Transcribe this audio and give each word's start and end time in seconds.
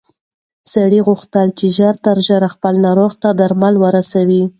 سړي 0.73 0.99
غوښتل 1.07 1.47
چې 1.59 1.65
ژر 1.77 1.95
تر 2.05 2.17
ژره 2.27 2.49
خپل 2.55 2.73
ناروغ 2.85 3.11
ته 3.21 3.29
درمل 3.39 3.75
ورسوي. 3.83 4.43